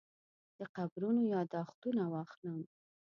د 0.57 0.59
قبرونو 0.75 1.21
یاداښتونه 1.33 2.03
واخلم. 2.13 2.59